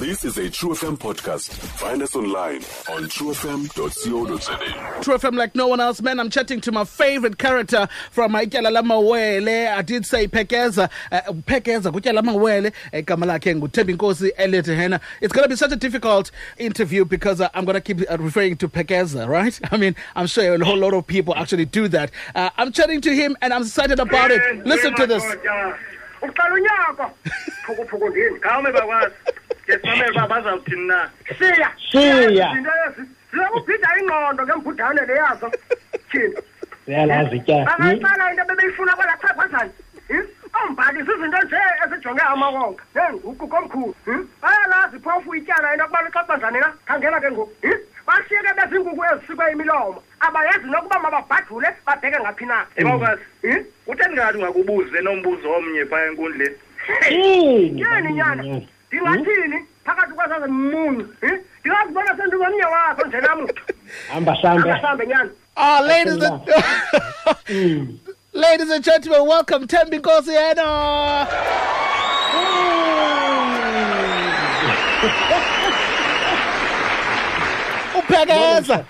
[0.00, 1.50] This is a True FM podcast.
[1.50, 5.02] Find us online on truefm.co.za.
[5.02, 6.18] True FM like no one else, man.
[6.18, 9.70] I'm chatting to my favorite character from Ityala Lamawele.
[9.70, 15.02] I did say Phekeza, uh, Phekeza, Kutyala Lamawele, igama lakhe nguThembi Nkosi Elliot Hena.
[15.20, 18.16] It's going to be such a difficult interview because uh, I'm going to keep uh,
[18.16, 19.60] referring to Phekeza, right?
[19.70, 22.10] I mean, I'm sure a whole lot of people actually do that.
[22.34, 24.64] Uh, I'm chatting to him and I'm excited about it.
[24.64, 25.22] Listen to this.
[29.70, 31.70] ngesimamele uba bazawuthini na siya!
[31.90, 32.50] Siya.
[32.50, 35.50] izinto ezi ziyakubhida ingqondo ngembhudane le yazo
[36.10, 36.34] tyhini
[36.86, 37.64] uyalazi tya.
[37.64, 39.72] Bangaqala into bebeyifuna kwela chaphazayo
[40.64, 44.28] ombhalisa izinto nje ezijonge amawonga nenguqu komkhulu hmm?
[44.42, 46.72] bayalazi phofu ityala into yokuba lixaxazane na?
[46.86, 47.54] Khangela ke ngoku.
[47.62, 47.78] Hmm?
[48.06, 50.02] bashiyeke bezinkukhu ezisikwe imilomo.
[50.20, 52.66] Abayazi nokuba mababhadule babheke ngaphi na?
[52.76, 53.22] Ebawukazi.
[53.42, 53.64] Hmm?
[53.86, 56.56] utheni ngathi ungakubuze nombuzo omnye phaya enkundleni?
[57.10, 57.80] Yini?
[57.82, 58.42] yeni nyana
[58.92, 61.38] ndingathini phakathi kwazaze munyu hmm?
[61.60, 63.60] ndingazibona sendingomnye wakho nje namuhla
[64.12, 64.36] hamba
[64.82, 66.22] sambe nyana Ah, ladies and
[68.32, 71.26] ladies and gentlemen, welcome Thembi Nkosi Hena.
[77.98, 78.84] Uphekeza.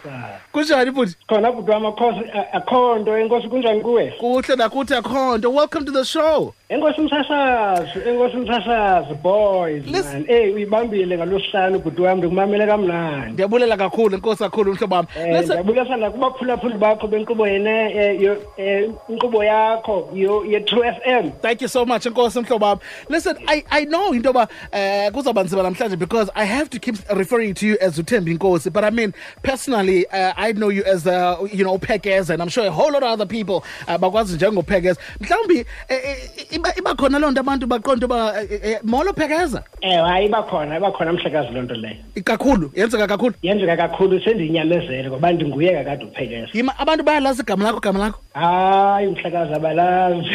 [0.52, 1.16] Kunjani futhi?
[1.28, 5.50] khona bhuti wamakhosi a- akho nto enkosi kunjani kuwe Kuhle nakuthi akhonto.
[5.52, 6.54] Welcome to the show.
[6.70, 10.24] Enkosi msasazi boys man.
[10.28, 13.32] Eyi uyibambile ngalosihlanu wam ndikumamele kamnandi.
[13.32, 15.06] Ndiyabulela kakhulu Nkosi kakhulu mhlobo um
[15.42, 21.32] ndiyabulisa nakubaphulaphuli bakho benkqubo eh, eh, inkqubo yakho ye-true f m.
[21.42, 22.80] Thank you so much, Nkosi mhlobo wami.
[23.08, 26.94] Listen, I I know into ba eh kuzoba nzima namhlanje because I have to keep
[27.16, 29.12] referring to you as Uthembi Nkosi, but I mean
[29.42, 32.92] personally uh, I know you as uh, you know Phekeza and I'm sure a whole
[32.92, 35.00] lot of other people uh, bakwazi njengopekeza.
[35.20, 39.64] Mhlawumbi eh, eh, iba iba khona loo nto abantu baqonda ba eh, eh, molo Pekeza.
[39.80, 43.34] ewe hayi iba khona iba khona mhlekazi loo nto leyo Kakhulu, yenzeka kakhulu.
[43.42, 48.20] yenzeka kakhulu sendiyinyamezele ngoba ndinguye kakade uphekeza Yima abantu bayalazi igama lakho igama lakho.
[48.34, 50.30] hayi mhlekazi abalazi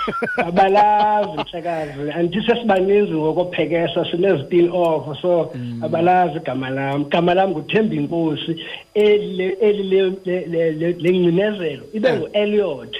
[0.48, 8.56] abalazi mhlekazi andithi sesibaninzi ngokophekesa sinezi-spin off so abalazi igama lam igama lam nguthembi inkosi
[8.94, 12.14] eli le- eli le- le- le- le- lengcinezelo ibe Eh.
[12.18, 12.94] ngu-eliot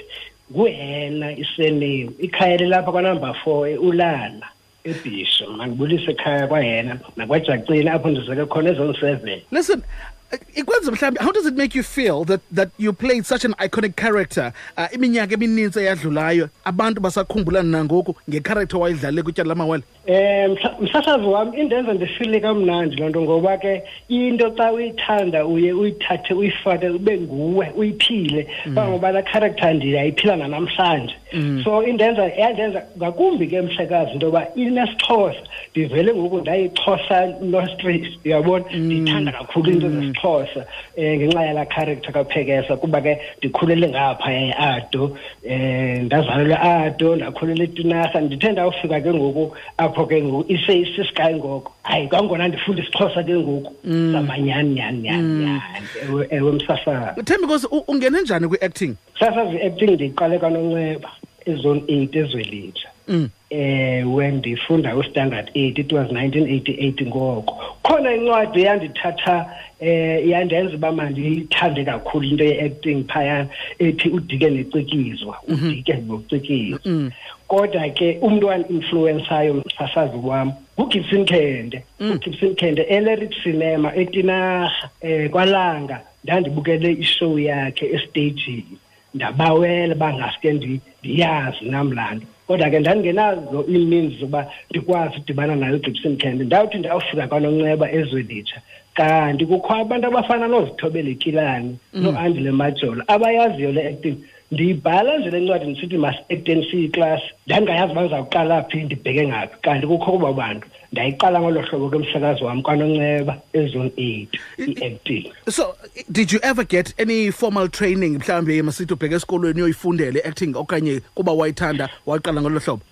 [0.53, 4.49] nguhena isename ikhaya lelapha kwanumber four eulala
[4.85, 9.41] ebhisho mandibulise ekhaya kwahena nakwajacini apho ndizeke khona ezone seven.
[9.51, 9.83] Listen,
[10.33, 13.55] Uh, ikwenza mhlawumbi how does it make you feel that that you played such an
[13.65, 19.83] iconic character uh, iminyaka emininzi eyadlulayo abantu basakhumbula nangoku ngecharacter wayidlale kutyala lamawele?
[20.07, 25.73] Eh mhla- msasazi wami indenza ndifile kamnandi loo nto ngoba ke into xa uyithanda uye
[25.73, 28.49] uyithathe uyifake ube nguwe uyiphile.
[28.67, 28.75] Mm.
[28.75, 31.15] Bangoba laa character ndiyayiphila nanamhlanje.
[31.33, 31.61] Mm.
[31.65, 35.41] So indenza yandenza ngakumbi ke mhlekazi into yoba inesixhosa.
[35.71, 38.65] Ndivele ngoku ndayixhosa nostris uyabona?
[38.75, 38.85] Mm.
[38.85, 40.67] Ndiyithanda kakhulu into zesixhosa
[40.97, 45.17] um ngenxa yalaa character kaphekesa kuba ke ndikhulele ngapha e-ado
[45.49, 51.73] um ndazalelwa ado ndakhulela etinarha ndithe ndawufika ke ngoku apho ke ngoku ise isisikayi ngoko.
[51.83, 53.73] Hayi kwangona ndifunda isixhosa ke ngoku.
[53.85, 57.23] Samanyani nyani nyani nyani ewe ewe msasazi.
[57.23, 58.95] Thembi because ungene njani kwi-acting?
[59.19, 61.11] Sasazi i-acting ndiyiqale kanonceba
[61.47, 63.29] ezone eight ezwelitsha Mm.
[63.51, 67.57] ewe ndifunda ustandard eight it was nineteen eighty eight ngoko.
[67.83, 69.51] Khona incwadi yandithatha
[69.81, 77.11] eh yandenza uba mandiyithande kakhulu into ye-acting phayana ethi udike necikizwa udike nocikizwa.
[77.49, 81.85] Kodwa ke umntu wani-influensayo msasazi wam ngugibson khende.
[82.01, 88.79] Ugibson khende eleric cinema etinarha um kwalanga ndandibukele ishow yakhe estagini
[89.17, 92.27] ndabawela bangaske ndi- ndiyazi nam laa nto.
[92.47, 98.61] Kodwa ke ndandingenazo iimeans zokuba ndikwazi udibana nayo ugibson kende ndawuthi ndawufika kwanonceba ezwelitsha
[98.95, 104.17] kanti kukho abantu abafana nozithobela ikilani noandile majolo abayaziyo le acting
[104.51, 109.57] ndiyibhala nje le ncwadi ndisithi masi-acteni siyiklasi ndandingayazi uba ndizawuqala phi ndibheke ngaphi.
[109.63, 115.77] Kanti kukho kuba bantu ndayiqala ngolo hlobo ke mhlekazi wam kwanonceba ezone eight i-acting so
[116.11, 121.33] did you ever get any formal training mhlawumbi masithi ubheke esikolweni uyoyifundela i-acting okanye kuba
[121.33, 122.83] wayithanda waqala ngolo hlobo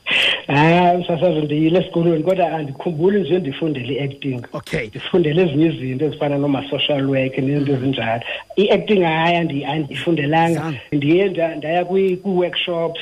[0.46, 4.40] hayi msasazi ndiyile esikolweni kodwa andikhumbuli nje ndifundele i-acting.
[4.52, 4.86] Okay.
[4.86, 8.22] Ndifundele ezinye izinto ezifana noma-social work nezinto ezinjalo.
[8.56, 13.00] I-acting hayi andi- andiyifundelanga ndiye nda- ndaya kwi- kwii-workshops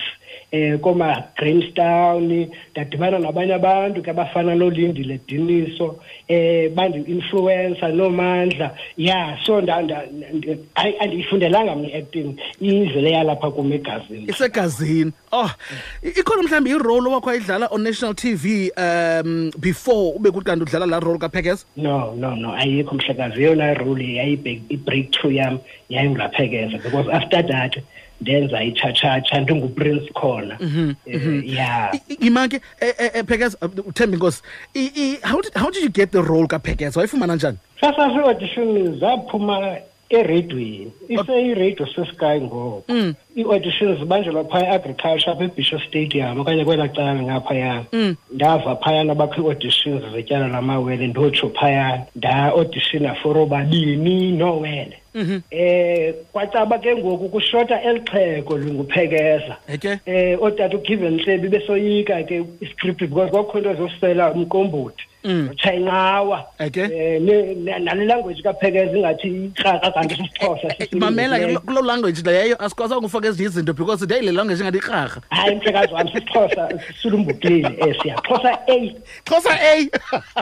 [0.52, 5.96] eh koma Greenstown ndadibana nabanye abantu ke abafana noLindile Diniso
[6.28, 8.70] eh bandi influencer nomandla.
[8.96, 14.26] Ya so andiyifundelanga mina acting ivele yalapha kum egazini.
[14.28, 15.12] Isegazini.
[15.32, 15.50] Oh
[16.02, 21.00] ikhona mhlawumbi irole owakho ayidlala on national tv um before ube kuthi kanti udlala laa
[21.00, 23.43] role kaphekeza no no no ayikho mhlekazi.
[23.43, 25.58] Eyona role yayi-breakthrough yam
[25.88, 27.76] yayingaphekeza because after that
[28.23, 30.57] ndenza ichachacha ndinguprince khona.
[30.61, 31.43] Mhm, eh, mhm.
[31.47, 31.91] yeah
[32.21, 34.43] imake eh, eh, eh, phekeza uthemba uh, inkosi
[34.75, 37.59] I- i- how did, how did you get the role kaphekeza wayifumana njani?
[37.81, 39.77] Sasasi-audition zaphuma
[40.12, 42.93] eredweni iseyiradio sesky ngoku
[43.37, 47.85] ii-auditions zibanjelwa phaya e-agriculture apha ebishop stadium okanye kwelaa cala ngaphayana
[48.35, 54.99] ndava phayana bakho ii-auditions zetyala lamawele ndotsho phayana nda-auditiona for obabini nowele.
[55.50, 63.00] Eh kwacaba ke ngoku kushota elixheko linguphekeza eke eh otata ugiven ntlebi besoyika ke iscript
[63.00, 66.81] because kwakho into zosela umqombothi utshayinqawa Eke.
[66.81, 67.21] eh
[67.81, 73.49] nale language kaphekeza ingathi ikraka kanti sisixhosa mamela ke kuloo language leyo asikwazi ufaka ezinye
[73.49, 78.95] izinto because de le language ingathi ikrarha hayi mhlekazi wam sisixhosa sisulumbukile eh siyaxhosa a.
[79.25, 79.89] Xhosa a.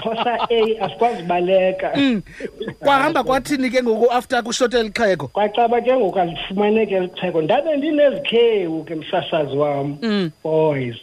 [0.01, 1.93] Xhosa a asikwazi ubaleka
[2.79, 8.95] kwahamba kwathini ke ngoku after kushote elixhego kwacaba ke ngoku alifumaneke elixhego ndabe ndinezikhewu ke
[8.95, 9.99] msasazi wam.
[10.45, 10.97] Boys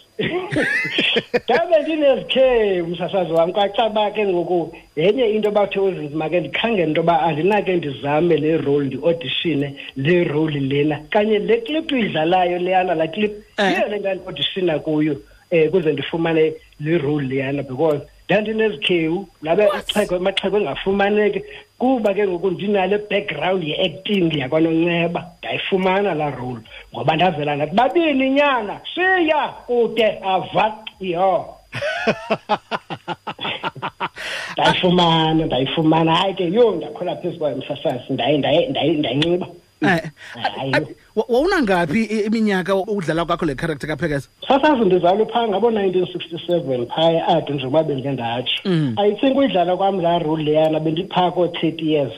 [1.44, 3.52] ndabe ndinezikhewu msasazi wam.
[3.52, 8.86] Kwacaba ke ngoku yenye into bathe uzinzima ke ndikhangela into yoba andinake ndizame le role
[8.86, 11.00] ndi-audishine le role lena.
[11.10, 13.72] Kanye le clip idlalayo leyana laa clip Eh.
[13.74, 15.18] yiyo le ndandiodishina kuyo
[15.52, 21.42] um kuze ndifumane le role leyana because ndandinezikhewu labe ixhego amaxhego engafumaneki.
[21.80, 26.62] Kuba ke ngoku ndinale background ye-acting yakwanonceba ndayifumana laa role
[26.94, 31.58] ngoba ndavela ndathi babini nyana siya kude ava yho
[34.54, 36.16] ndayifumana ndayifumana.
[36.16, 39.48] Hayi ke yho ndakhwela phezu kwayo msasazi ndaye ndaye ndaye ndayinxiba
[39.82, 40.02] Eh,
[40.34, 40.72] Hayi.
[40.76, 46.88] eh, wa- wawunangaphi i- iminyaka udlala kwakho le character kaphekeza sasazi ndizalwe phaa ngabo-nineteen sixty-seven
[46.88, 48.62] phaya ade njengoba bendike ndatsho.
[48.98, 52.14] I think uyidlala kwam laa role leyana bendiphaa koo-thirty years.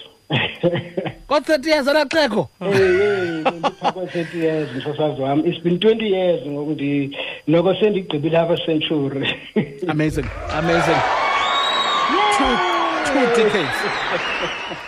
[1.28, 7.18] Ko-thirty years alaxheko Hey, bendiphaa koo-thirty years msasazi wam it's been twenty years ngoku ndi
[7.48, 9.36] noko sendigqibile apha century.
[9.88, 11.00] Amazing amazing.
[12.38, 12.79] Two,
[13.10, 13.76] two decades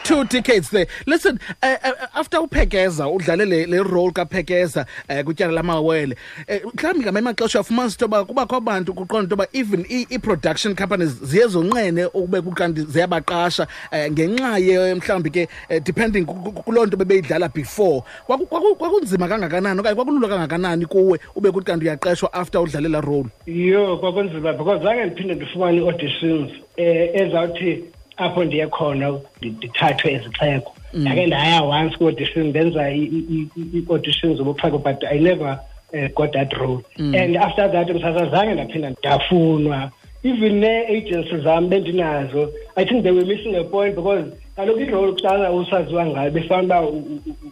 [0.04, 0.88] two decades there.
[1.06, 6.16] Listen uh, uh, after uphekeza udlale le, le role kaphekeza uh, kutyala lamawele.
[6.50, 10.76] Uh, mhlawumbi ngamanye amaxesha uyafumanisa into yoba kubakho abantu kuqonda into yoba even i- i-production
[10.76, 15.48] companies ziye zonqene ukube kukanti ziyabaqasha um ngenxa ye mhlawumbi ke
[15.84, 18.04] depending ku- ku- kuloo nto bebeyidlala before.
[18.28, 23.02] Kwaku- kwaku- kwakunzima kangakanani okanye kwakulula kangakanani kuwe ube kuthi kanti uyaqeshwa after udlale la
[23.02, 23.30] role?
[23.46, 27.84] Yho kwakunzima because zange ndiphinde ndifumane ii-auditions um ezawuthi
[28.22, 35.20] apho ndiye khona ndi- ndithathwe ezixheko ndake ndaya once kwi-audition ndenza ii-auditions zobuxheko but i
[35.20, 35.60] never
[35.94, 39.92] uh, got that role and after that msasazange ndaphinda ndafunwa
[40.24, 44.26] even nee-agency zam bendinazo i think they were missing a point because
[44.56, 46.82] kaloku irole kuqala usaziwa ngayo befanuba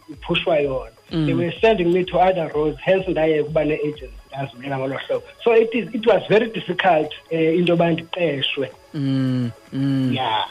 [0.10, 0.92] uphushwa yona
[1.26, 5.56] they were sending me to other roles hence ndaye ukuba ne-agency ndazimela ngolo hlobo so
[5.58, 8.72] it, is, it was very difficult um into yoba ndiqeshwe
[10.12, 10.46] yeah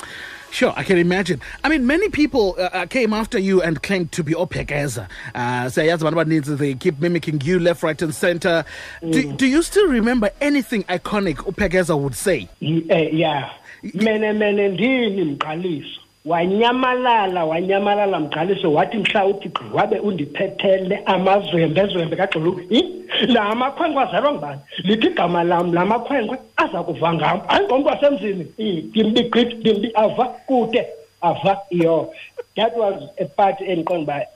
[0.51, 1.43] Sure, I can imagine.
[1.63, 5.07] I mean, many people uh, uh, came after you and claimed to be Opekeza.
[5.35, 8.65] Uh, so, yes, what needs they keep mimicking you left, right, and center.
[9.03, 12.49] Do, do you still remember anything iconic Opekeza would say?
[12.63, 13.51] Y- eh, yeah
[13.95, 22.61] mene mene ndini mqaliso wanyamalala wanyamalala mqaliso wathi mhla uthi gqi wabe undiphethele amazwembezwembe kagxilu
[23.29, 24.61] la amakhwenkwe azalwa ngubani?
[24.85, 27.41] Lithi igama lam la makhwenkwe aza kuva ngam.
[27.47, 28.47] Hayi ngomntu wasemzini.
[28.59, 30.87] I, dimbi gqit dimbi ava kude
[31.23, 32.13] ava iyo.
[32.57, 34.27] That was a part endiqonda uba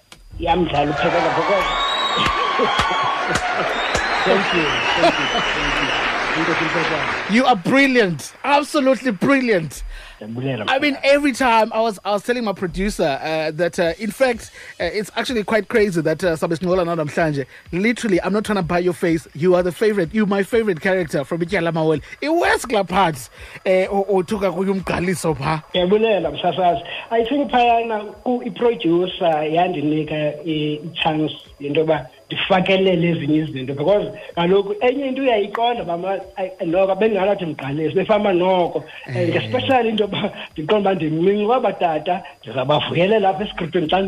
[0.40, 1.68] yamdlala uphekela because
[4.24, 6.01] thank you thank you thank you.
[6.01, 6.01] Inkosi Mfezane.
[7.30, 9.82] You are brilliant, absolutely brilliant.
[10.20, 14.10] I mean, every time I was, I was telling my producer uh, that, uh, in
[14.12, 18.44] fact, uh, it's actually quite crazy that uh, Sabes Ngola Nada Mhlanje, literally, I'm not
[18.44, 19.26] trying to buy your face.
[19.34, 20.14] You are the favorite.
[20.14, 22.02] You my favorite character from Ityala Mawele.
[22.20, 23.28] It was Klapat,
[23.90, 25.62] or Tuka Kuyum pa.
[25.74, 34.10] ndiyabulela msasazi i think phayana ku- iproducer yandinika ichance yento yoba ndifakelele ezinye izinto because
[34.34, 35.84] kaloku enye into uyayiqonda
[36.36, 36.94] ay- noko
[37.94, 44.00] befama noko and especially into yoba ndiqonda uba ndimncinci kwaba tata ndizawubavuyelela apha eskriptweni xa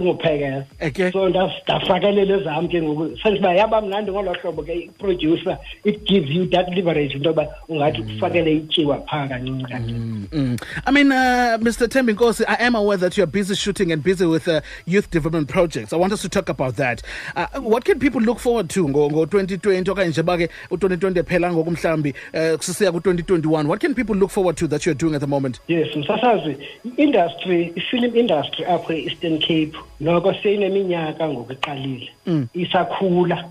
[1.12, 6.30] so ndafakelela ezam ke ngoku sense uba yaba mnandi ngolo hlobo ke iproducer it gives
[6.30, 10.56] you that leverage into yoba ungathi ufakele ityiwa phaa kancinci kancinci Mm.
[10.86, 11.86] I mean, uh, Mr.
[11.88, 15.48] Thembi Nkosi, I am aware that you're busy shooting and busy with uh, youth development
[15.48, 15.92] projects.
[15.92, 17.02] I want us to talk about that.
[17.36, 21.52] Uh, what can people look forward to ngo ngo 2020 okanye njengoba ke u-2020 ephela
[21.52, 25.20] ngoku mhlawumbi uh, sisiya ku-2021 what can people look forward to that you're doing at
[25.20, 25.60] the moment?
[25.68, 32.08] Yes msasazi i-industry i-film industry apho e-eastern cape noko seyineminyaka ngoku iqalile
[32.54, 33.44] isakhula.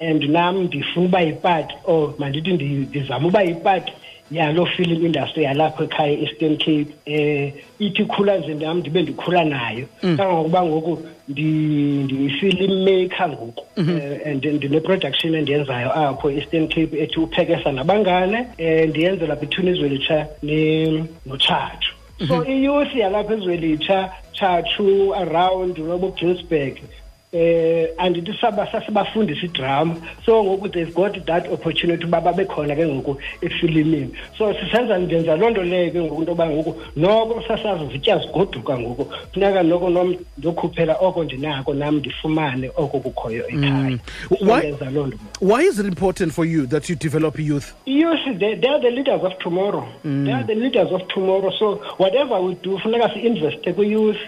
[0.00, 3.92] And nam ndifuna uba yipati or mandithi ndi- ndizama uba yipati
[4.30, 9.86] yaloo film industry yalapho ekhaya e-eastern cape eh ithi ikhula nje nam ndibe ndikhula nayo.
[10.00, 17.72] Kangangokuba ngoku ndi- ndiyi-film maker ngoku eh, and ndine-production endiyenzayo apho e-eastern cape ethi uphekesa
[17.72, 20.26] nabangane um ndiyenzela between izwelitsha
[21.26, 21.94] notshatshu.
[22.28, 26.76] So iyouth yalapha ezwelitsha tshatshu around nobo gilsburg
[27.32, 29.96] eh andithi sasibafundisa idrama.
[30.26, 34.10] So ngoku they've got that opportunity uba babe khona ke ngoku efilimini.
[34.38, 38.78] So sisenza ndenza loo nto leyo ke ngoku into yoba ngoku noko sasazi zitya zigoduka
[38.78, 39.06] ngoku.
[39.32, 43.98] Funeka noko nom ndokhuphela oko ndinako nam ndifumane oko kukhoyo ekhaya.
[44.28, 45.18] So Why- ndenza loo nto.
[45.40, 47.72] why is it important for you that you develop youth?
[47.86, 49.86] Youth they, they are the leaders of tomorrow.
[50.02, 51.50] They are the leaders of tomorrow.
[51.58, 54.18] So whatever we do funeka si-investe kwi-youth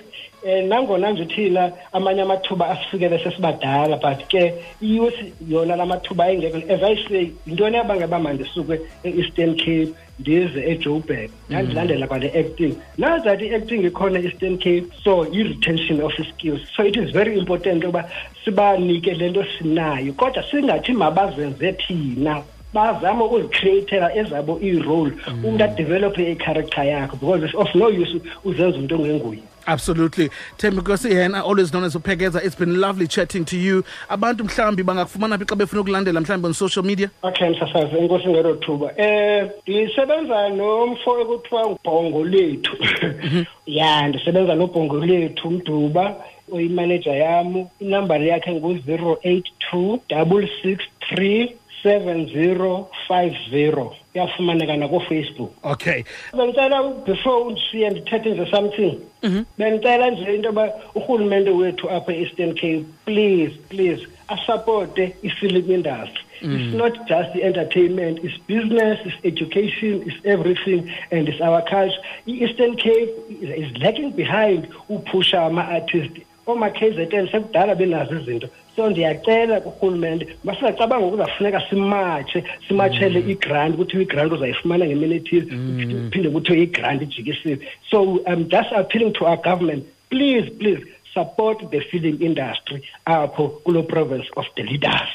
[0.45, 6.57] um nangona nje thina amanye amathuba asifikele sesibadala but ke i-youth yona la mathuba ayingeko
[6.57, 9.95] as i say yintoni abangeba uba mandisuke e-eastern cape?
[10.19, 12.75] Ndize ejoburg ndandilandela kwale acting.
[12.99, 16.61] Nazat i-acting ikhona e-eastern cape so i-retention of skills.
[16.77, 18.11] So it is very important yoba
[18.45, 22.43] sibanike le nto sinayo kodwa singathi mabazenze thina.
[22.75, 25.13] Bazama ukuzicreatela ezabo ii-role.
[25.45, 30.31] Umntu adevelophe icharacter yakho because of no use uzenza umntu ongenguye Absolutely.
[30.59, 33.85] Thembi Nkosi yena always known as uphekeza it's been lovely chatting to you.
[34.11, 37.11] Abantu mhlambi bangakufumana phi xa befuna ukulandela mhlambi on social media?
[37.23, 38.93] Okay msasazi enkosi ngelo thuba.
[38.97, 42.77] Eh ndisebenza nomfo ekuthiwa ubhongo lethu.
[43.23, 43.45] Mhm.
[43.67, 46.17] ya ndisebenza nobhongo lethu Mduba
[46.49, 47.67] uyimaneja yam.
[47.81, 50.79] Inamba yakhe ngu-zero eight two double six
[51.09, 53.95] three seven zero five zero.
[54.15, 56.05] Iyafumaneka nakofacebook okay.
[56.33, 58.99] Bendicela before undishiye ndithethe nje something.
[59.23, 59.45] Mhm.
[59.59, 66.25] Bendicela nje into yoba urhulumente wethu apha e-eastern cape please please asapote i-film industry.
[66.43, 66.57] Mm.
[66.61, 72.03] It's not just the entertainment it's business it's education it's everything and it's our culture.
[72.27, 76.11] I-eastern cape is, is lagging behind uphusha ama-artist
[76.47, 78.49] oma-kzn sekudala benazo izinto.
[78.77, 86.35] So ndiyacela kurhulumente masingacabanga ukuzafuneka simatshe simatshele igranti kuthiwa igranti uzayifumana ngemini ethile kuphinde mm.
[86.35, 87.59] kuthiwe igranti ijikisiwe.
[87.91, 90.83] So i'm just appealing to our government please please
[91.15, 95.11] support the film industry apho kulo province of the leaders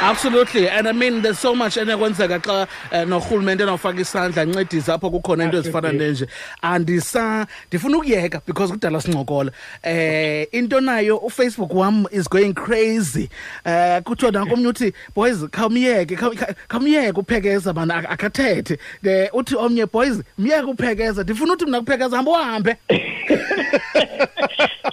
[0.00, 0.68] absolutely.
[0.68, 2.62] And i mean there's so much enokwenzeka xa
[2.92, 6.26] uh, norhulumente enawufaka isandla ancedise apho kukhona into ezifana nenje
[6.62, 9.52] andisa ndifuna ukuyeka because kudala sincokola.
[9.82, 13.28] Eh into nayo ufacebook wam is going crazy.
[13.64, 18.78] Eh kuthiwa nakomnye uthi boys khawumyeke khaw- khawumyeke uphekeza bana ak- akathethe.
[19.04, 21.22] Eh, uthi omnye boys myeke uphekeza.
[21.22, 22.76] Ndifuna uthi mna kuphekeza hamba uhambe.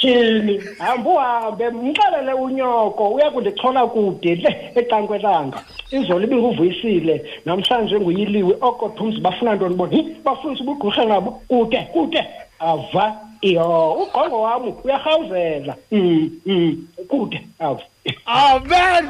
[0.05, 5.59] tyhini hamba uhambe mxelele unyoko uya kundichola kude le ecankwelanga
[5.91, 9.95] izolo ibinguvuyisile namhlanje nguyiliwe okotha umzi bafuna ntoni bona?
[9.95, 12.27] Hi bafundisa ubugqusha nabo kude kude.
[12.59, 17.81] Ava iyo ugqongo wam uyarhawuzela mm, mm, kude ava.
[18.27, 19.09] Oh man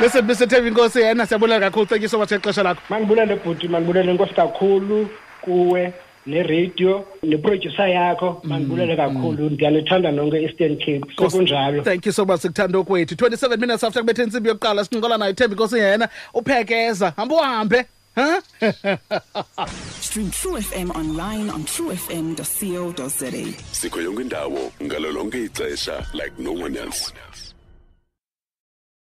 [0.00, 1.86] listen mr Thembi Nkosi yena siyabulela kakhulu.
[1.86, 2.80] Thank you so much ngexesha lakho.
[2.90, 5.08] Mandibulele bhuti mandibulele nkosi kakhulu
[5.40, 5.92] kuwe.
[6.28, 8.40] Neradio neproducer yakho.
[8.44, 13.84] Mandibulele kakhulu ndiyanithanda nonke eastern cape sekunjalo thank you so much sikuthanda okwethu 27 minutes
[13.84, 17.12] after kubethe intsimbi yokuqala sincokola nayo thembi nkosi yena uphekeza.
[17.16, 17.84] Hamba uhambe
[18.16, 18.40] huh?
[20.00, 23.30] Stream True FM online on truefm.co.za.
[23.72, 27.12] sikho yonke indawo ngalo lonke ixesha like no one else.